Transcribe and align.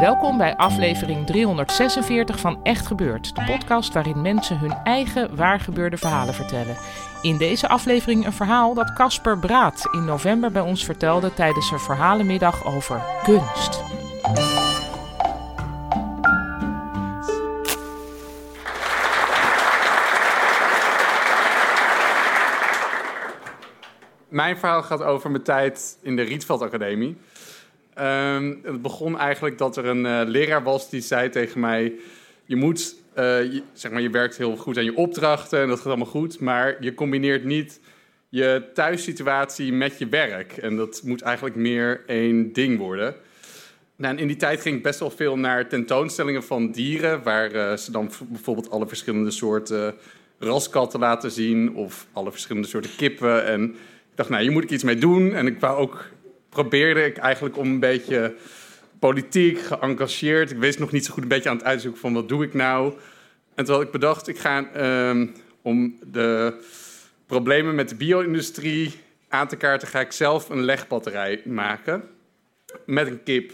Welkom 0.00 0.38
bij 0.38 0.56
aflevering 0.56 1.26
346 1.26 2.40
van 2.40 2.62
Echt 2.62 2.86
Gebeurd, 2.86 3.34
de 3.34 3.44
podcast 3.44 3.92
waarin 3.92 4.22
mensen 4.22 4.58
hun 4.58 4.72
eigen 4.84 5.36
waargebeurde 5.36 5.96
verhalen 5.96 6.34
vertellen. 6.34 6.76
In 7.22 7.36
deze 7.36 7.68
aflevering 7.68 8.26
een 8.26 8.32
verhaal 8.32 8.74
dat 8.74 8.92
Casper 8.92 9.38
Braat 9.38 9.88
in 9.92 10.04
november 10.04 10.52
bij 10.52 10.62
ons 10.62 10.84
vertelde 10.84 11.34
tijdens 11.34 11.70
een 11.70 11.78
verhalenmiddag 11.78 12.66
over 12.66 13.02
kunst. 13.22 13.82
Mijn 24.28 24.58
verhaal 24.58 24.82
gaat 24.82 25.02
over 25.02 25.30
mijn 25.30 25.42
tijd 25.42 25.98
in 26.02 26.16
de 26.16 26.22
Rietveld 26.22 26.62
Academie. 26.62 27.18
Ehm, 28.00 28.54
het 28.62 28.82
begon 28.82 29.18
eigenlijk 29.18 29.58
dat 29.58 29.76
er 29.76 29.86
een 29.86 30.06
eh, 30.06 30.20
leraar 30.26 30.62
was 30.62 30.90
die 30.90 31.00
zei 31.00 31.28
tegen 31.28 31.60
mij... 31.60 31.94
Je 32.44 32.56
moet, 32.56 32.94
eh, 33.14 33.36
zeg 33.72 33.90
maar, 33.90 34.00
je 34.00 34.10
werkt 34.10 34.36
heel 34.36 34.56
goed 34.56 34.76
aan 34.76 34.84
je 34.84 34.96
opdrachten 34.96 35.60
en 35.60 35.68
dat 35.68 35.76
gaat 35.76 35.86
allemaal 35.86 36.06
goed... 36.06 36.40
maar 36.40 36.76
je 36.80 36.94
combineert 36.94 37.44
niet 37.44 37.80
je 38.28 38.70
thuissituatie 38.74 39.72
met 39.72 39.98
je 39.98 40.08
werk. 40.08 40.56
En 40.56 40.76
dat 40.76 41.00
moet 41.04 41.22
eigenlijk 41.22 41.56
meer 41.56 42.02
één 42.06 42.52
ding 42.52 42.78
worden. 42.78 43.14
Nou, 43.96 44.16
in 44.16 44.26
die 44.26 44.36
tijd 44.36 44.60
ging 44.60 44.76
ik 44.76 44.82
best 44.82 45.00
wel 45.00 45.10
veel 45.10 45.38
naar 45.38 45.68
tentoonstellingen 45.68 46.42
van 46.42 46.70
dieren... 46.70 47.22
waar 47.22 47.52
eh, 47.52 47.76
ze 47.76 47.92
dan 47.92 48.10
bijvoorbeeld 48.28 48.70
alle 48.70 48.88
verschillende 48.88 49.30
soorten 49.30 49.94
raskatten 50.38 51.00
laten 51.00 51.30
zien... 51.30 51.74
of 51.74 52.06
alle 52.12 52.30
verschillende 52.30 52.68
soorten 52.68 52.96
kippen. 52.96 53.44
En 53.46 53.64
ik 54.10 54.16
dacht, 54.16 54.28
nou, 54.28 54.42
hier 54.42 54.52
moet 54.52 54.64
ik 54.64 54.70
iets 54.70 54.84
mee 54.84 54.98
doen. 54.98 55.34
En 55.34 55.46
ik 55.46 55.60
wou 55.60 55.78
ook, 55.78 56.10
probeerde 56.50 57.04
ik 57.04 57.16
eigenlijk 57.16 57.56
om 57.56 57.66
een 57.66 57.80
beetje 57.80 58.34
politiek 58.98 59.60
geëngageerd. 59.60 60.50
Ik 60.50 60.58
wist 60.58 60.78
nog 60.78 60.92
niet 60.92 61.04
zo 61.04 61.12
goed 61.12 61.22
een 61.22 61.28
beetje 61.28 61.48
aan 61.48 61.56
het 61.56 61.64
uitzoeken 61.64 62.00
van 62.00 62.12
wat 62.12 62.28
doe 62.28 62.44
ik 62.44 62.54
nou. 62.54 62.94
En 63.54 63.64
toen 63.64 63.74
had 63.74 63.84
ik 63.84 63.90
bedacht, 63.90 64.28
ik 64.28 64.38
ga 64.38 64.70
ehm, 64.72 65.26
om 65.62 65.98
de 66.12 66.54
problemen 67.26 67.74
met 67.74 67.88
de 67.88 67.94
bio-industrie 67.94 68.94
aan 69.28 69.48
te 69.48 69.56
kaarten, 69.56 69.88
ga 69.88 70.00
ik 70.00 70.12
zelf 70.12 70.48
een 70.48 70.64
legbatterij 70.64 71.42
maken 71.44 72.02
met 72.86 73.06
een 73.06 73.22
kip. 73.22 73.52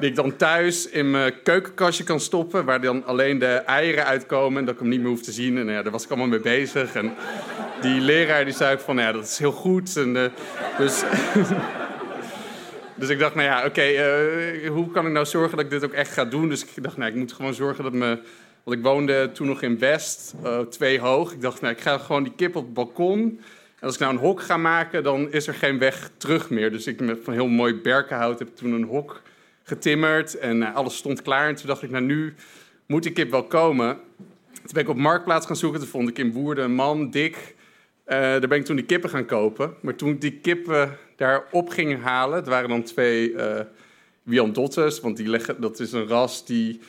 Die 0.00 0.08
ik 0.08 0.16
dan 0.16 0.36
thuis 0.36 0.88
in 0.88 1.10
mijn 1.10 1.42
keukenkastje 1.42 2.04
kan 2.04 2.20
stoppen, 2.20 2.64
waar 2.64 2.80
dan 2.80 3.04
alleen 3.04 3.38
de 3.38 3.46
eieren 3.46 4.04
uitkomen 4.04 4.58
en 4.58 4.64
dat 4.64 4.74
ik 4.74 4.80
hem 4.80 4.88
niet 4.88 5.00
meer 5.00 5.08
hoef 5.08 5.22
te 5.22 5.32
zien. 5.32 5.58
En 5.58 5.66
ja, 5.66 5.82
daar 5.82 5.92
was 5.92 6.04
ik 6.04 6.08
allemaal 6.08 6.28
mee 6.28 6.40
bezig. 6.40 6.94
En 6.94 7.14
die 7.80 8.00
leraar 8.00 8.44
die 8.44 8.54
zei 8.54 8.74
ook 8.74 8.80
van, 8.80 8.96
ja, 8.96 9.12
dat 9.12 9.24
is 9.24 9.38
heel 9.38 9.52
goed. 9.52 9.96
En, 9.96 10.16
eh, 10.16 10.30
dus, 10.78 11.02
dus 12.96 13.08
ik 13.08 13.18
dacht, 13.18 13.34
nou 13.34 13.46
ja, 13.46 13.64
oké, 13.64 13.80
eh, 13.80 14.70
hoe 14.70 14.90
kan 14.90 15.06
ik 15.06 15.12
nou 15.12 15.26
zorgen 15.26 15.56
dat 15.56 15.64
ik 15.64 15.70
dit 15.70 15.84
ook 15.84 15.92
echt 15.92 16.12
ga 16.12 16.24
doen? 16.24 16.48
Dus 16.48 16.64
ik 16.64 16.82
dacht, 16.82 16.96
nou, 16.96 17.10
ik 17.10 17.16
moet 17.16 17.32
gewoon 17.32 17.54
zorgen 17.54 17.84
dat 17.84 17.92
me... 17.92 18.18
Want 18.64 18.78
ik 18.78 18.84
woonde 18.84 19.30
toen 19.32 19.46
nog 19.46 19.62
in 19.62 19.78
West, 19.78 20.34
eh, 20.42 20.60
twee 20.60 21.00
hoog. 21.00 21.32
Ik 21.32 21.40
dacht, 21.40 21.60
nou, 21.60 21.74
ik 21.74 21.80
ga 21.80 21.98
gewoon 21.98 22.22
die 22.22 22.32
kip 22.36 22.56
op 22.56 22.64
het 22.64 22.74
balkon. 22.74 23.40
En 23.78 23.86
als 23.86 23.94
ik 23.94 24.00
nou 24.00 24.12
een 24.12 24.20
hok 24.20 24.42
ga 24.42 24.56
maken, 24.56 25.02
dan 25.02 25.32
is 25.32 25.46
er 25.46 25.54
geen 25.54 25.78
weg 25.78 26.10
terug 26.16 26.50
meer. 26.50 26.70
Dus 26.70 26.86
ik 26.86 27.00
met 27.00 27.18
van 27.22 27.32
heel 27.32 27.48
mooi 27.48 27.74
berkenhout 27.74 28.38
heb 28.38 28.56
toen 28.56 28.72
een 28.72 28.84
hok 28.84 29.22
getimmerd. 29.62 30.38
En 30.38 30.62
eh, 30.62 30.74
alles 30.74 30.96
stond 30.96 31.22
klaar. 31.22 31.48
En 31.48 31.54
toen 31.54 31.66
dacht 31.66 31.82
ik, 31.82 31.90
nou, 31.90 32.04
nu 32.04 32.34
moet 32.86 33.02
die 33.02 33.12
kip 33.12 33.30
wel 33.30 33.44
komen. 33.44 33.98
Toen 34.52 34.72
ben 34.72 34.82
ik 34.82 34.88
op 34.88 34.96
Marktplaats 34.96 35.46
gaan 35.46 35.56
zoeken. 35.56 35.80
Toen 35.80 35.88
vond 35.88 36.08
ik 36.08 36.18
in 36.18 36.32
Woerden 36.32 36.64
een 36.64 36.74
man, 36.74 37.10
dik. 37.10 37.54
Daar 38.04 38.48
ben 38.48 38.58
ik 38.58 38.64
toen 38.64 38.76
die 38.76 38.84
kippen 38.84 39.10
gaan 39.10 39.26
kopen. 39.26 39.74
Maar 39.80 39.94
toen 39.94 40.18
die 40.18 40.32
kippen 40.32 40.98
daar 41.16 41.44
op 41.50 41.68
ging 41.68 42.02
halen... 42.02 42.36
het 42.36 42.46
waren 42.46 42.68
dan 42.68 42.82
twee 42.82 43.34
eh 43.34 43.60
Wyandottes. 44.22 45.00
Want 45.00 45.16
die 45.16 45.28
leggen, 45.28 45.60
dat 45.60 45.80
is 45.80 45.92
een 45.92 46.08
ras 46.08 46.46
die 46.46 46.80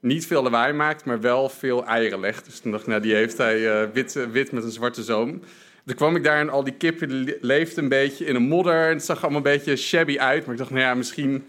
niet 0.00 0.26
veel 0.26 0.42
lawaai 0.42 0.72
maakt... 0.72 1.04
maar 1.04 1.20
wel 1.20 1.48
veel 1.48 1.84
eieren 1.86 2.20
legt. 2.20 2.44
Dus 2.44 2.60
toen 2.60 2.70
dacht 2.70 2.82
ik, 2.82 2.88
nou, 2.88 3.02
die 3.02 3.14
heeft 3.14 3.38
hij 3.38 3.82
eh, 3.82 3.88
wit, 3.92 4.26
wit 4.32 4.52
met 4.52 4.64
een 4.64 4.70
zwarte 4.70 5.02
zoom. 5.02 5.40
Toen 5.86 5.96
kwam 5.96 6.16
ik 6.16 6.24
daar 6.24 6.40
en 6.40 6.50
al 6.50 6.64
die 6.64 6.74
kippen 6.74 7.36
leefden 7.40 7.82
een 7.82 7.88
beetje 7.88 8.24
in 8.24 8.34
een 8.34 8.48
modder. 8.48 8.86
En 8.86 8.94
het 8.94 9.04
zag 9.04 9.22
allemaal 9.22 9.38
een 9.38 9.52
beetje 9.52 9.76
shabby 9.76 10.18
uit. 10.18 10.44
Maar 10.44 10.54
ik 10.54 10.60
dacht, 10.60 10.70
nou 10.70 10.82
ja, 10.82 10.94
misschien... 10.94 11.44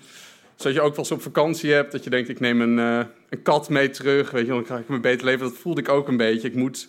Zoals 0.56 0.76
je 0.76 0.82
ook 0.82 0.90
wel 0.90 1.00
eens 1.00 1.12
op 1.12 1.22
vakantie 1.22 1.72
hebt, 1.72 1.92
dat 1.92 2.04
je 2.04 2.10
denkt, 2.10 2.30
ik 2.30 2.40
neem 2.40 2.62
een, 2.62 2.80
eh, 2.80 3.06
een 3.30 3.42
kat 3.42 3.70
mee 3.70 3.90
terug. 3.90 4.32
Weet 4.32 4.46
je, 4.46 4.52
dan 4.52 4.64
krijg 4.64 4.82
ik 4.82 4.90
me 4.90 5.00
beter 5.00 5.26
leven. 5.26 5.48
Dat 5.48 5.58
voelde 5.58 5.82
ik 5.82 5.90
ook 5.90 6.08
een 6.08 6.18
beetje. 6.18 6.48
Ik 6.48 6.56
moet 6.56 6.88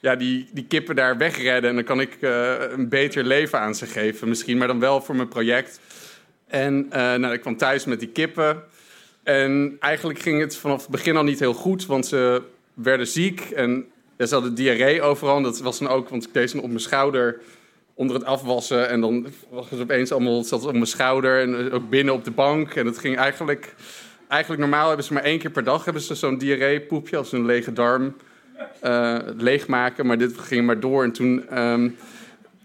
ja, 0.00 0.16
die, 0.16 0.48
die 0.52 0.64
kippen 0.64 0.96
daar 0.96 1.16
wegredden 1.16 1.70
en 1.70 1.76
dan 1.76 1.84
kan 1.84 2.00
ik 2.00 2.16
eh, 2.20 2.54
een 2.70 2.88
beter 2.88 3.24
leven 3.24 3.60
aan 3.60 3.74
ze 3.74 3.86
geven. 3.86 4.28
Misschien, 4.28 4.58
maar 4.58 4.66
dan 4.66 4.80
wel 4.80 5.00
voor 5.00 5.16
mijn 5.16 5.28
project. 5.28 5.80
En 6.46 6.86
eh, 6.90 7.14
nou, 7.14 7.32
ik 7.32 7.40
kwam 7.40 7.56
thuis 7.56 7.84
met 7.84 8.00
die 8.00 8.08
kippen. 8.08 8.62
En 9.22 9.76
eigenlijk 9.80 10.18
ging 10.18 10.40
het 10.40 10.56
vanaf 10.56 10.80
het 10.80 10.90
begin 10.90 11.16
al 11.16 11.22
niet 11.22 11.38
heel 11.38 11.54
goed, 11.54 11.86
want 11.86 12.06
ze 12.06 12.42
werden 12.74 13.06
ziek 13.06 13.40
en 13.40 13.86
ja, 14.16 14.26
ze 14.26 14.34
hadden 14.34 14.54
diarree 14.54 15.02
overal. 15.02 15.42
Dat 15.42 15.60
was 15.60 15.78
dan 15.78 15.88
ook, 15.88 16.08
want 16.08 16.26
ik 16.26 16.32
deed 16.32 16.50
ze 16.50 16.60
op 16.60 16.68
mijn 16.68 16.80
schouder 16.80 17.40
onder 17.94 18.16
het 18.16 18.24
afwassen. 18.24 18.88
En 18.88 19.00
dan 19.00 19.26
was 19.50 19.70
het 19.70 19.80
opeens 19.80 20.12
allemaal, 20.12 20.44
zat 20.44 20.66
op 20.66 20.72
mijn 20.72 20.86
schouder 20.86 21.40
en 21.40 21.72
ook 21.72 21.90
binnen 21.90 22.14
op 22.14 22.24
de 22.24 22.30
bank. 22.30 22.74
En 22.74 22.86
het 22.86 22.98
ging 22.98 23.16
eigenlijk, 23.16 23.74
eigenlijk 24.28 24.60
normaal 24.60 24.86
hebben 24.86 25.04
ze 25.04 25.12
maar 25.12 25.22
één 25.22 25.38
keer 25.38 25.50
per 25.50 25.64
dag 25.64 25.84
hebben 25.84 26.02
ze 26.02 26.14
zo'n 26.14 26.38
diarreepoepje 26.38 27.16
als 27.16 27.32
een 27.32 27.46
lege 27.46 27.72
darm 27.72 28.14
eh, 28.80 29.18
leegmaken. 29.36 30.06
Maar 30.06 30.18
dit 30.18 30.38
ging 30.38 30.66
maar 30.66 30.80
door. 30.80 31.04
En 31.04 31.12
toen 31.12 31.48
ehm, 31.48 31.88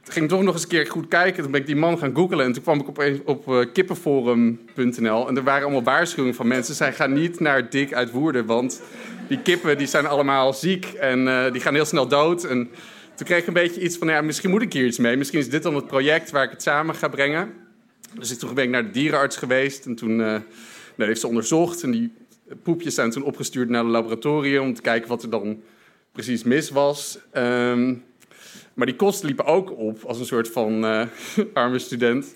ging 0.03 0.25
ik 0.25 0.31
toch 0.31 0.43
nog 0.43 0.53
eens 0.53 0.63
een 0.63 0.69
keer 0.69 0.87
goed 0.87 1.07
kijken. 1.07 1.43
Toen 1.43 1.51
ben 1.51 1.61
ik 1.61 1.65
die 1.65 1.75
man 1.75 1.97
gaan 1.97 2.15
googlen. 2.15 2.45
En 2.45 2.51
toen 2.51 2.63
kwam 2.63 2.79
ik 2.79 2.89
opeens 2.89 3.19
op 3.25 3.47
eh, 3.47 3.59
kippenforum.nl. 3.73 5.27
En 5.27 5.37
er 5.37 5.43
waren 5.43 5.63
allemaal 5.63 5.83
waarschuwingen 5.83 6.35
van 6.35 6.47
mensen. 6.47 6.75
Zij 6.75 6.93
gaan 6.93 7.13
niet 7.13 7.39
naar 7.39 7.69
Dik 7.69 7.93
uit 7.93 8.11
Woerden. 8.11 8.45
Want 8.45 8.81
die 9.27 9.41
kippen 9.41 9.77
die 9.77 9.87
zijn 9.87 10.05
allemaal 10.05 10.53
ziek. 10.53 10.85
En 10.85 11.27
eh, 11.27 11.51
die 11.51 11.61
gaan 11.61 11.73
heel 11.73 11.85
snel 11.85 12.07
dood. 12.07 12.43
En 12.43 12.69
toen 13.15 13.25
kreeg 13.25 13.39
ik 13.39 13.47
een 13.47 13.53
beetje 13.53 13.81
iets 13.81 13.97
van... 13.97 14.07
Ja, 14.07 14.21
misschien 14.21 14.49
moet 14.49 14.61
ik 14.61 14.73
hier 14.73 14.85
iets 14.85 14.97
mee. 14.97 15.17
Misschien 15.17 15.39
is 15.39 15.49
dit 15.49 15.63
dan 15.63 15.75
het 15.75 15.87
project 15.87 16.31
waar 16.31 16.43
ik 16.43 16.51
het 16.51 16.61
samen 16.61 16.95
ga 16.95 17.07
brengen. 17.07 17.53
Dus 18.19 18.37
toen 18.37 18.53
ben 18.53 18.63
ik 18.63 18.69
naar 18.69 18.83
de 18.83 18.91
dierenarts 18.91 19.37
geweest. 19.37 19.85
En 19.85 19.95
toen 19.95 20.15
nou, 20.15 20.43
heeft 20.97 21.19
ze 21.19 21.27
onderzocht. 21.27 21.83
En 21.83 21.91
die 21.91 22.13
poepjes 22.63 22.95
zijn 22.95 23.09
toen 23.09 23.23
opgestuurd 23.23 23.69
naar 23.69 23.83
het 23.83 23.91
laboratorium... 23.91 24.63
om 24.63 24.73
te 24.73 24.81
kijken 24.81 25.09
wat 25.09 25.23
er 25.23 25.29
dan 25.29 25.61
precies 26.13 26.43
mis 26.43 26.69
was. 26.69 27.19
Ehm, 27.31 27.93
maar 28.73 28.85
die 28.85 28.95
kosten 28.95 29.25
liepen 29.27 29.45
ook 29.45 29.77
op 29.77 30.03
als 30.03 30.19
een 30.19 30.25
soort 30.25 30.49
van 30.49 30.85
eh, 30.85 31.07
arme 31.53 31.79
student. 31.79 32.33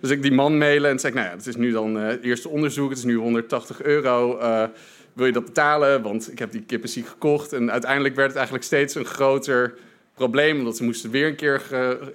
Dus 0.00 0.10
ik 0.10 0.22
die 0.22 0.32
man 0.32 0.58
mailen 0.58 0.90
en 0.90 0.98
zei 0.98 1.14
nou 1.14 1.26
ja, 1.26 1.32
het 1.32 1.46
is 1.46 1.56
nu 1.56 1.70
dan 1.70 1.98
eh, 1.98 2.06
het 2.06 2.24
eerste 2.24 2.48
onderzoek. 2.48 2.88
Het 2.88 2.98
is 2.98 3.04
nu 3.04 3.14
180 3.14 3.82
euro. 3.82 4.38
eh, 4.38 4.64
wil 5.12 5.26
je 5.26 5.32
dat 5.32 5.44
betalen? 5.44 6.02
Want 6.02 6.32
ik 6.32 6.38
heb 6.38 6.52
die 6.52 6.62
kippen 6.62 6.88
ziek 6.88 7.06
gekocht. 7.06 7.52
En 7.52 7.70
uiteindelijk 7.70 8.14
werd 8.14 8.28
het 8.28 8.36
eigenlijk 8.36 8.66
steeds 8.66 8.94
een 8.94 9.04
groter 9.04 9.74
probleem. 10.14 10.58
Omdat 10.58 10.76
ze 10.76 10.84
moesten 10.84 11.10
weer 11.10 11.26
een 11.26 11.36
keer 11.36 11.62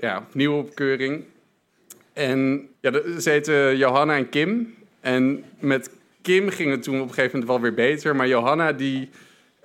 ja, 0.01 0.18
opnieuw 0.18 0.57
op 0.57 0.75
keuring. 0.75 1.24
En 2.13 2.68
ja, 2.81 2.92
ze 3.19 3.74
Johanna 3.78 4.16
en 4.16 4.30
Kim. 4.30 4.75
En 5.00 5.44
met 5.60 5.90
Kim 6.22 6.50
ging 6.50 6.72
het 6.72 6.84
toen 6.84 7.01
op 7.01 7.07
een 7.07 7.13
gegeven 7.13 7.40
moment 7.40 7.50
wel 7.50 7.62
weer 7.62 7.74
beter. 7.74 8.16
Maar 8.16 8.28
Johanna, 8.28 8.72
die, 8.72 9.10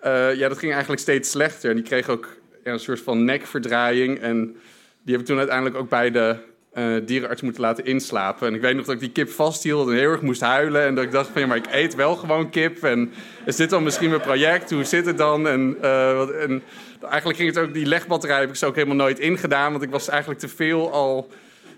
eh, 0.00 0.34
ja, 0.34 0.48
dat 0.48 0.58
ging 0.58 0.72
eigenlijk 0.72 1.02
steeds 1.02 1.30
slechter. 1.30 1.70
En 1.70 1.76
die 1.76 1.84
kreeg 1.84 2.08
ook 2.08 2.28
ja, 2.64 2.72
een 2.72 2.80
soort 2.80 3.00
van 3.00 3.24
nekverdraaiing. 3.24 4.18
En 4.18 4.56
die 5.02 5.12
heb 5.12 5.20
ik 5.20 5.26
toen 5.26 5.38
uiteindelijk 5.38 5.76
ook 5.76 5.88
bij 5.88 6.10
de 6.10 6.36
eh, 6.72 6.94
dierenarts 7.04 7.42
moeten 7.42 7.62
laten 7.62 7.84
inslapen. 7.84 8.48
En 8.48 8.54
ik 8.54 8.60
weet 8.60 8.76
nog 8.76 8.84
dat 8.84 8.94
ik 8.94 9.00
die 9.00 9.10
kip 9.10 9.30
vasthield 9.30 9.88
en 9.88 9.94
heel 9.94 10.10
erg 10.10 10.20
moest 10.20 10.40
huilen. 10.40 10.86
En 10.86 10.94
dat 10.94 11.04
ik 11.04 11.12
dacht 11.12 11.28
van, 11.28 11.40
ja, 11.40 11.46
maar 11.46 11.56
ik 11.56 11.66
eet 11.70 11.94
wel 11.94 12.16
gewoon 12.16 12.50
kip. 12.50 12.82
En 12.82 13.12
is 13.44 13.56
dit 13.56 13.70
dan 13.70 13.82
misschien 13.82 14.08
mijn 14.08 14.20
project? 14.20 14.70
Hoe 14.70 14.84
zit 14.84 15.06
het 15.06 15.18
dan? 15.18 15.48
En, 15.48 15.76
eh, 15.80 16.16
wat, 16.16 16.30
en 16.30 16.62
eigenlijk 17.02 17.38
ging 17.38 17.54
het 17.54 17.64
ook, 17.64 17.74
die 17.74 17.86
legbatterij 17.86 18.40
heb 18.40 18.48
ik 18.48 18.54
zo 18.54 18.66
ook 18.66 18.74
helemaal 18.74 18.96
nooit 18.96 19.18
ingedaan. 19.18 19.70
Want 19.70 19.84
ik 19.84 19.90
was 19.90 20.08
eigenlijk 20.08 20.40
te 20.40 20.48
veel 20.48 20.92
al 20.92 21.28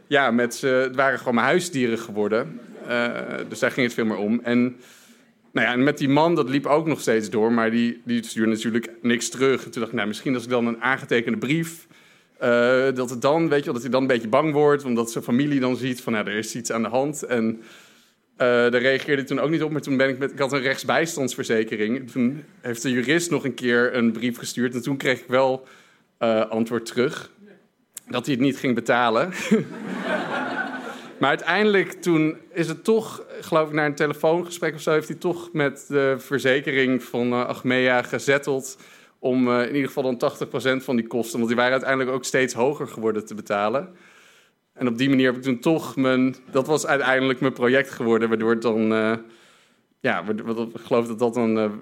ja, 0.07 0.31
met 0.31 0.55
ze, 0.55 0.67
het 0.67 0.97
waren 0.97 1.19
gewoon 1.19 1.35
mijn 1.35 1.47
huisdieren 1.47 1.99
geworden. 1.99 2.61
Dus 3.49 3.59
daar 3.59 3.71
ging 3.71 3.87
het 3.87 3.95
veel 3.95 4.05
meer 4.05 4.17
om. 4.17 4.41
En, 4.43 4.77
nou 5.52 5.66
ja, 5.66 5.72
en 5.72 5.82
met 5.82 5.99
die 5.99 6.08
man, 6.08 6.34
dat 6.34 6.49
liep 6.49 6.66
ook 6.66 6.87
nog 6.87 7.00
steeds 7.00 7.31
door, 7.31 7.52
maar 7.52 7.70
die, 7.70 8.02
die 8.04 8.25
stuurde 8.25 8.50
natuurlijk 8.50 8.90
niks 9.02 9.28
terug. 9.28 9.64
En 9.64 9.70
toen 9.70 9.81
dacht 9.81 9.93
ik, 9.93 9.96
nou, 9.96 10.08
misschien 10.08 10.34
als 10.34 10.44
ik 10.44 10.50
dan 10.50 10.66
een 10.66 10.82
aangetekende 10.82 11.38
brief 11.38 11.87
uh, 12.43 12.94
dat 12.94 13.10
het 13.10 13.22
dan, 13.22 13.49
weet 13.49 13.64
je, 13.64 13.72
dat 13.72 13.82
hij 13.82 13.90
dan 13.90 14.00
een 14.00 14.06
beetje 14.06 14.28
bang 14.28 14.52
wordt, 14.52 14.84
omdat 14.84 15.10
zijn 15.10 15.25
familie 15.25 15.60
dan 15.60 15.76
ziet 15.76 16.00
van, 16.00 16.12
nou, 16.12 16.26
er 16.26 16.37
is 16.37 16.54
iets 16.54 16.72
aan 16.72 16.82
de 16.82 16.88
hand. 16.88 17.22
En 17.22 17.44
uh, 17.52 17.58
daar 18.38 18.76
reageerde 18.76 19.14
hij 19.14 19.25
toen 19.25 19.40
ook 19.40 19.50
niet 19.50 19.62
op, 19.62 19.70
maar 19.70 19.81
toen 19.81 19.96
ben 19.96 20.08
ik 20.08 20.19
met, 20.19 20.32
ik 20.32 20.38
had 20.38 20.52
een 20.52 20.60
rechtsbijstandsverzekering. 20.60 22.10
Toen 22.10 22.44
heeft 22.60 22.82
de 22.82 22.90
jurist 22.90 23.31
nog 23.31 23.44
een 23.44 23.54
keer 23.54 23.94
een 23.94 24.12
brief 24.12 24.38
gestuurd 24.38 24.75
en 24.75 24.82
toen 24.82 24.96
kreeg 24.96 25.20
ik 25.20 25.28
wel 25.28 25.66
uh, 26.19 26.50
antwoord 26.50 26.87
terug 26.87 27.31
dat 28.08 28.26
hij 28.26 28.34
het 28.34 28.44
niet 28.44 28.56
ging 28.56 28.75
betalen. 28.75 29.32
maar 31.19 31.28
uiteindelijk 31.28 31.93
toen 31.93 32.37
is 32.52 32.69
het 32.69 32.84
toch, 32.84 33.25
geloof 33.43 33.69
ik, 33.69 33.75
naar 33.75 33.87
een 33.87 33.94
telefoongesprek 33.94 34.75
of 34.75 34.81
zo, 34.81 34.91
heeft 34.91 35.09
hij 35.09 35.17
toch 35.17 35.53
met 35.53 35.85
de 35.89 36.15
verzekering 36.19 37.03
van 37.03 37.33
uh, 37.33 37.44
Achmea 37.44 38.03
gezetteld 38.03 38.79
om 39.19 39.49
uh, 39.49 39.61
in 39.61 39.75
ieder 39.75 39.91
geval 39.91 40.17
dan 40.17 40.33
80% 40.81 40.85
van 40.85 40.97
die 40.97 41.06
kosten, 41.06 41.37
want 41.37 41.47
die 41.47 41.56
waren 41.56 41.73
uiteindelijk 41.73 42.11
ook 42.11 42.25
steeds 42.25 42.55
hoger 42.55 42.89
geworden 42.89 43.27
te 43.27 43.35
betalen. 43.35 43.89
En 44.73 44.89
op 44.89 44.99
die 44.99 45.09
manier 45.09 45.27
heb 45.27 45.37
ik 45.37 45.43
toen 45.43 45.59
toch 45.59 45.97
mijn, 45.97 46.37
dat 46.50 46.67
was 46.67 46.87
uiteindelijk 46.87 47.41
mijn 47.41 47.53
project 47.53 47.91
geworden, 47.91 48.29
waardoor 48.29 48.50
het 48.50 48.62
dan, 48.62 48.93
uh, 48.93 49.12
ja, 50.00 50.25
ik 50.29 50.43
geloof 50.75 51.06
dat 51.06 51.19
dat 51.19 51.35
dan 51.35 51.81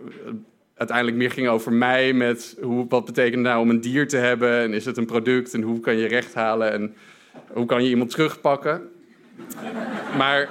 uiteindelijk 0.81 1.17
meer 1.17 1.31
ging 1.31 1.49
over 1.49 1.73
mij 1.73 2.13
met 2.13 2.57
hoe, 2.63 2.87
wat 2.89 3.05
betekent 3.05 3.43
nou 3.43 3.61
om 3.61 3.71
een 3.71 3.81
dier 3.81 4.09
te 4.09 4.17
hebben 4.17 4.59
en 4.59 4.73
is 4.75 4.85
het 4.85 4.97
een 4.97 5.07
product 5.07 5.55
en 5.55 5.63
hoe 5.63 5.81
kan 5.81 5.97
je 5.97 6.07
recht 6.07 6.35
halen 6.35 6.73
en 6.73 6.95
hoe 7.53 7.67
kan 7.67 7.85
je 7.85 7.91
iemand 7.91 8.11
terugpakken. 8.11 8.89
Maar 10.17 10.49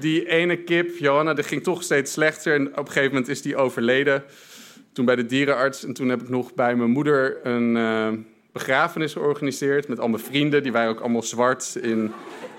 die 0.00 0.28
ene 0.28 0.56
kip, 0.56 0.96
Johanna, 0.98 1.34
die 1.34 1.44
ging 1.44 1.62
toch 1.62 1.82
steeds 1.82 2.12
slechter 2.12 2.54
en 2.54 2.68
op 2.68 2.78
een 2.78 2.86
gegeven 2.86 3.08
moment 3.08 3.28
is 3.28 3.42
die 3.42 3.56
overleden 3.56 4.24
toen 4.92 5.04
bij 5.04 5.16
de 5.16 5.26
dierenarts. 5.26 5.84
En 5.84 5.92
toen 5.92 6.08
heb 6.08 6.22
ik 6.22 6.28
nog 6.28 6.54
bij 6.54 6.76
mijn 6.76 6.90
moeder 6.90 7.46
een 7.46 7.76
uh, 7.76 8.08
begrafenis 8.52 9.12
georganiseerd 9.12 9.88
met 9.88 10.00
al 10.00 10.08
mijn 10.08 10.22
vrienden. 10.22 10.62
Die 10.62 10.72
waren 10.72 10.90
ook 10.90 11.00
allemaal 11.00 11.22
zwart 11.22 11.78
in 11.82 12.12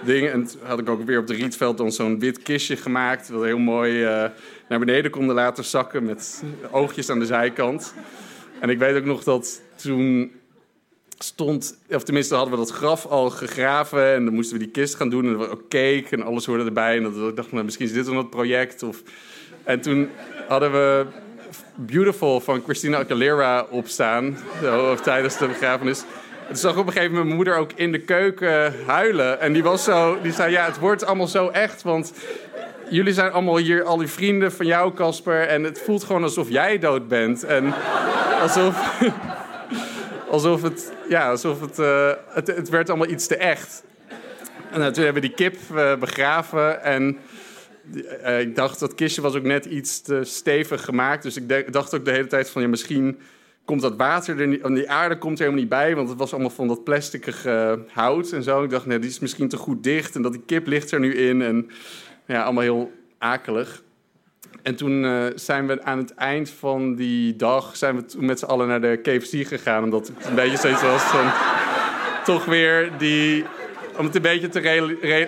dingen. 0.05 0.31
En 0.31 0.47
toen 0.47 0.59
had 0.63 0.79
ik 0.79 0.89
ook 0.89 1.05
weer 1.05 1.19
op 1.19 1.27
de 1.27 1.33
Rietveld 1.33 1.77
dan 1.77 1.91
zo'n 1.91 2.19
wit 2.19 2.41
kistje 2.41 2.77
gemaakt. 2.77 3.31
Dat 3.31 3.43
heel 3.43 3.57
mooi 3.57 4.01
uh, 4.01 4.25
naar 4.69 4.79
beneden 4.79 5.11
konden 5.11 5.35
laten 5.35 5.63
zakken 5.63 6.03
met 6.03 6.43
oogjes 6.71 7.09
aan 7.09 7.19
de 7.19 7.25
zijkant. 7.25 7.93
En 8.59 8.69
ik 8.69 8.79
weet 8.79 8.95
ook 8.95 9.05
nog 9.05 9.23
dat 9.23 9.61
toen 9.75 10.31
stond, 11.17 11.77
of 11.89 12.03
tenminste 12.03 12.35
hadden 12.35 12.53
we 12.53 12.59
dat 12.59 12.71
graf 12.71 13.05
al 13.05 13.29
gegraven 13.29 14.13
en 14.13 14.25
dan 14.25 14.33
moesten 14.33 14.57
we 14.57 14.63
die 14.63 14.73
kist 14.73 14.95
gaan 14.95 15.09
doen 15.09 15.25
en 15.25 15.39
er 15.39 15.57
cake 15.69 16.05
en 16.09 16.23
alles 16.23 16.45
hoorde 16.45 16.65
erbij. 16.65 16.97
En 16.97 17.03
dat, 17.03 17.29
ik 17.29 17.35
dacht, 17.35 17.51
nou, 17.51 17.63
misschien 17.63 17.85
is 17.85 17.93
dit 17.93 18.05
dan 18.05 18.17
het 18.17 18.29
project. 18.29 18.83
Of... 18.83 19.01
En 19.63 19.81
toen 19.81 20.09
hadden 20.47 20.71
we 20.71 21.05
Beautiful 21.75 22.39
van 22.39 22.61
Christina 22.63 22.97
Aguilera 22.97 23.65
opstaan 23.69 24.37
zo, 24.61 24.95
tijdens 24.95 25.37
de 25.37 25.47
begrafenis. 25.47 26.03
Toen 26.47 26.55
zag 26.55 26.77
op 26.77 26.85
een 26.85 26.91
gegeven 26.91 27.09
moment 27.09 27.25
mijn 27.25 27.35
moeder 27.35 27.55
ook 27.55 27.71
in 27.75 27.91
de 27.91 27.99
keuken 27.99 28.73
huilen. 28.85 29.39
En 29.39 29.53
die 29.53 29.63
was 29.63 29.83
zo, 29.83 30.17
die 30.21 30.31
zei, 30.31 30.51
ja, 30.51 30.65
het 30.65 30.79
wordt 30.79 31.05
allemaal 31.05 31.27
zo 31.27 31.47
echt, 31.47 31.81
want 31.81 32.13
jullie 32.89 33.13
zijn 33.13 33.31
allemaal 33.31 33.57
hier, 33.57 33.83
al 33.83 33.97
die 33.97 34.07
vrienden 34.07 34.51
van 34.51 34.65
jou, 34.65 34.93
Casper. 34.93 35.47
En 35.47 35.63
het 35.63 35.81
voelt 35.81 36.03
gewoon 36.03 36.23
alsof 36.23 36.49
jij 36.49 36.79
dood 36.79 37.07
bent. 37.07 37.43
En 37.43 37.73
alsof, 38.41 38.99
alsof 40.33 40.61
het, 40.61 40.93
ja, 41.09 41.29
alsof 41.29 41.61
het, 41.61 41.79
uh, 41.79 42.11
het, 42.27 42.47
het 42.47 42.69
werd 42.69 42.89
allemaal 42.89 43.09
iets 43.09 43.27
te 43.27 43.35
echt. 43.35 43.83
En 44.71 44.93
toen 44.93 45.03
hebben 45.03 45.21
we 45.21 45.27
die 45.27 45.33
kip 45.33 45.55
uh, 45.73 45.95
begraven 45.95 46.83
en 46.83 47.17
uh, 48.23 48.39
ik 48.39 48.55
dacht 48.55 48.79
dat 48.79 48.95
kistje 48.95 49.21
was 49.21 49.35
ook 49.35 49.43
net 49.43 49.65
iets 49.65 50.01
te 50.01 50.23
stevig 50.23 50.85
gemaakt. 50.85 51.23
Dus 51.23 51.37
ik 51.37 51.73
dacht 51.73 51.95
ook 51.95 52.05
de 52.05 52.11
hele 52.11 52.27
tijd 52.27 52.49
van 52.49 52.61
ja, 52.61 52.67
misschien 52.67 53.19
komt 53.65 53.81
dat 53.81 53.95
water 53.95 54.41
er 54.41 54.47
niet, 54.47 54.63
die 54.63 54.89
aarde 54.89 55.17
komt 55.17 55.33
er 55.33 55.45
helemaal 55.45 55.61
niet 55.61 55.69
bij, 55.69 55.95
want 55.95 56.09
het 56.09 56.17
was 56.17 56.33
allemaal 56.33 56.49
van 56.49 56.67
dat 56.67 56.83
plasticige 56.83 57.79
hout 57.87 58.31
en 58.31 58.43
zo. 58.43 58.63
Ik 58.63 58.69
dacht, 58.69 58.85
nee, 58.85 58.99
die 58.99 59.09
is 59.09 59.19
misschien 59.19 59.47
te 59.47 59.57
goed 59.57 59.83
dicht 59.83 60.15
en 60.15 60.21
dat 60.21 60.31
die 60.31 60.43
kip 60.45 60.67
ligt 60.67 60.91
er 60.91 60.99
nu 60.99 61.15
in 61.15 61.41
en 61.41 61.69
ja, 62.25 62.43
allemaal 62.43 62.63
heel 62.63 62.91
akelig. 63.17 63.82
En 64.61 64.75
toen 64.75 65.03
uh, 65.03 65.25
zijn 65.35 65.67
we 65.67 65.83
aan 65.83 65.97
het 65.97 66.13
eind 66.13 66.49
van 66.49 66.95
die 66.95 67.35
dag 67.35 67.77
zijn 67.77 67.95
we 67.95 68.25
met 68.25 68.39
z'n 68.39 68.45
allen 68.45 68.67
naar 68.67 68.81
de 68.81 68.99
KFC 69.03 69.47
gegaan, 69.47 69.83
omdat 69.83 70.07
het 70.07 70.25
een 70.25 70.35
beetje 70.35 70.57
zoiets 70.57 70.81
was 70.81 71.03
toch 72.25 72.45
weer 72.45 72.91
die 72.97 73.45
om 73.97 74.05
het 74.05 74.15
een 74.15 74.21
beetje 74.21 74.49
te 74.49 74.59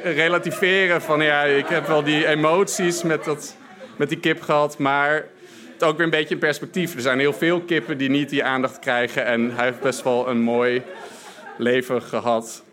relativeren 0.03 1.01
van 1.01 1.21
ja, 1.21 1.43
ik 1.43 1.67
heb 1.67 1.87
wel 1.87 2.03
die 2.03 2.27
emoties 2.27 3.03
met, 3.03 3.23
dat, 3.23 3.55
met 3.95 4.09
die 4.09 4.19
kip 4.19 4.41
gehad, 4.41 4.77
maar 4.77 5.25
het 5.73 5.83
ook 5.83 5.95
weer 5.95 6.05
een 6.05 6.11
beetje 6.11 6.33
in 6.33 6.39
perspectief. 6.39 6.95
Er 6.95 7.01
zijn 7.01 7.19
heel 7.19 7.33
veel 7.33 7.61
kippen 7.61 7.97
die 7.97 8.09
niet 8.09 8.29
die 8.29 8.43
aandacht 8.43 8.79
krijgen 8.79 9.25
en 9.25 9.55
hij 9.55 9.65
heeft 9.65 9.79
best 9.79 10.03
wel 10.03 10.29
een 10.29 10.41
mooi 10.41 10.81
leven 11.57 12.01
gehad. 12.01 12.63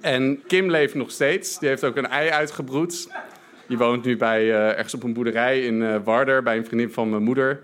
En 0.00 0.42
Kim 0.46 0.70
leeft 0.70 0.94
nog 0.94 1.10
steeds. 1.10 1.58
Die 1.58 1.68
heeft 1.68 1.84
ook 1.84 1.96
een 1.96 2.08
ei 2.08 2.30
uitgebroed. 2.30 3.08
Die 3.68 3.78
woont 3.78 4.04
nu 4.04 4.16
bij, 4.16 4.44
uh, 4.44 4.68
ergens 4.68 4.94
op 4.94 5.02
een 5.02 5.12
boerderij 5.12 5.60
in 5.60 5.80
uh, 5.80 5.96
Warder 6.04 6.42
bij 6.42 6.56
een 6.56 6.66
vriendin 6.66 6.90
van 6.90 7.10
mijn 7.10 7.22
moeder. 7.22 7.60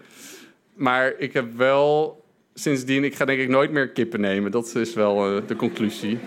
Maar 0.74 1.14
ik 1.18 1.32
heb 1.32 1.56
wel 1.56 2.22
sindsdien, 2.54 3.04
ik 3.04 3.14
ga 3.14 3.24
denk 3.24 3.40
ik 3.40 3.48
nooit 3.48 3.70
meer 3.70 3.88
kippen 3.88 4.20
nemen. 4.20 4.50
Dat 4.50 4.74
is 4.74 4.94
wel 4.94 5.36
uh, 5.36 5.42
de 5.46 5.56
conclusie. 5.56 6.18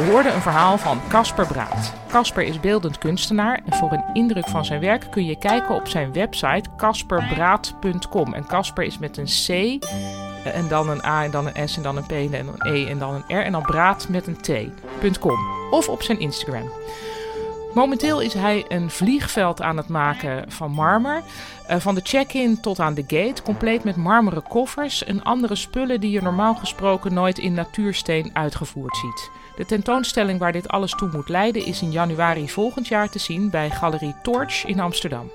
We 0.00 0.06
hoorden 0.06 0.34
een 0.34 0.40
verhaal 0.40 0.78
van 0.78 1.00
Casper 1.08 1.46
Braat. 1.46 1.94
Casper 2.08 2.42
is 2.42 2.60
beeldend 2.60 2.98
kunstenaar 2.98 3.60
en 3.66 3.72
voor 3.72 3.92
een 3.92 4.04
indruk 4.12 4.48
van 4.48 4.64
zijn 4.64 4.80
werk 4.80 5.06
kun 5.10 5.24
je 5.24 5.38
kijken 5.38 5.74
op 5.74 5.88
zijn 5.88 6.12
website 6.12 6.68
casperbraat.com. 6.76 8.34
En 8.34 8.46
Casper 8.46 8.84
is 8.84 8.98
met 8.98 9.16
een 9.16 9.24
C 9.24 9.48
eh, 9.48 10.19
en 10.44 10.68
dan 10.68 10.88
een 10.88 11.04
A 11.04 11.24
en 11.24 11.30
dan 11.30 11.50
een 11.52 11.68
S 11.68 11.76
en 11.76 11.82
dan 11.82 11.96
een 11.96 12.06
P 12.06 12.12
en 12.12 12.46
dan 12.46 12.54
een 12.58 12.74
E 12.74 12.86
en 12.86 12.98
dan 12.98 13.14
een 13.14 13.36
R 13.36 13.44
en 13.44 13.52
dan 13.52 13.62
Braat 13.62 14.08
met 14.08 14.26
een 14.26 14.40
T.com. 14.40 15.38
Of 15.70 15.88
op 15.88 16.02
zijn 16.02 16.20
Instagram. 16.20 16.70
Momenteel 17.74 18.20
is 18.20 18.34
hij 18.34 18.64
een 18.68 18.90
vliegveld 18.90 19.62
aan 19.62 19.76
het 19.76 19.88
maken 19.88 20.52
van 20.52 20.70
marmer. 20.70 21.22
Uh, 21.70 21.76
van 21.76 21.94
de 21.94 22.00
check-in 22.04 22.60
tot 22.60 22.80
aan 22.80 22.94
de 22.94 23.04
gate, 23.06 23.42
compleet 23.42 23.84
met 23.84 23.96
marmeren 23.96 24.42
koffers 24.42 25.04
en 25.04 25.22
andere 25.22 25.54
spullen 25.54 26.00
die 26.00 26.10
je 26.10 26.22
normaal 26.22 26.54
gesproken 26.54 27.14
nooit 27.14 27.38
in 27.38 27.52
natuursteen 27.52 28.30
uitgevoerd 28.32 28.96
ziet. 28.96 29.30
De 29.56 29.66
tentoonstelling 29.66 30.38
waar 30.38 30.52
dit 30.52 30.68
alles 30.68 30.90
toe 30.90 31.10
moet 31.12 31.28
leiden 31.28 31.64
is 31.64 31.82
in 31.82 31.90
januari 31.90 32.48
volgend 32.48 32.88
jaar 32.88 33.10
te 33.10 33.18
zien 33.18 33.50
bij 33.50 33.70
Galerie 33.70 34.14
Torch 34.22 34.64
in 34.64 34.80
Amsterdam. 34.80 35.30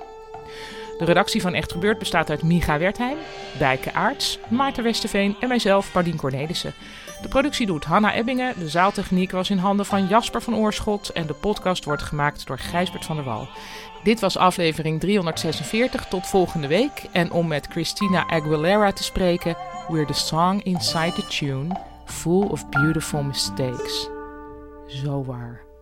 De 0.97 1.05
redactie 1.05 1.41
van 1.41 1.53
Echt 1.53 1.71
Gebeurd 1.71 1.99
bestaat 1.99 2.29
uit 2.29 2.43
Miga 2.43 2.77
Wertheim, 2.77 3.17
Dijke 3.57 3.93
Aarts, 3.93 4.39
Maarten 4.47 4.83
Westerveen 4.83 5.35
en 5.39 5.47
mijzelf, 5.47 5.91
Pardien 5.91 6.17
Cornelissen. 6.17 6.73
De 7.21 7.27
productie 7.27 7.65
doet 7.65 7.83
Hanna 7.83 8.13
Ebbingen, 8.13 8.59
de 8.59 8.69
zaaltechniek 8.69 9.31
was 9.31 9.49
in 9.49 9.57
handen 9.57 9.85
van 9.85 10.07
Jasper 10.07 10.41
van 10.41 10.55
Oorschot 10.55 11.09
en 11.09 11.27
de 11.27 11.33
podcast 11.33 11.85
wordt 11.85 12.03
gemaakt 12.03 12.47
door 12.47 12.59
Gijsbert 12.59 13.05
van 13.05 13.15
der 13.15 13.25
Wal. 13.25 13.47
Dit 14.03 14.19
was 14.19 14.37
aflevering 14.37 14.99
346. 14.99 16.05
Tot 16.05 16.27
volgende 16.27 16.67
week. 16.67 17.03
En 17.11 17.31
om 17.31 17.47
met 17.47 17.67
Christina 17.67 18.27
Aguilera 18.27 18.91
te 18.91 19.03
spreken, 19.03 19.57
we're 19.87 20.05
the 20.05 20.13
song 20.13 20.61
inside 20.63 21.13
the 21.13 21.27
tune, 21.27 21.75
full 22.05 22.47
of 22.47 22.69
beautiful 22.69 23.23
mistakes. 23.23 24.09
Zo 24.87 25.23
waar. 25.23 25.74